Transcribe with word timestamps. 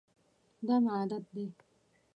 دا 0.67 0.75
مي 0.83 0.89
عادت 0.97 1.23
دی. 1.35 1.45